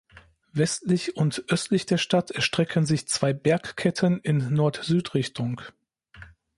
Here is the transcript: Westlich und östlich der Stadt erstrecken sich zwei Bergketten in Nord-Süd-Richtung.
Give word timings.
Westlich 0.53 1.15
und 1.15 1.43
östlich 1.49 1.85
der 1.85 1.99
Stadt 1.99 2.31
erstrecken 2.31 2.87
sich 2.87 3.07
zwei 3.07 3.33
Bergketten 3.33 4.17
in 4.21 4.51
Nord-Süd-Richtung. 4.51 5.61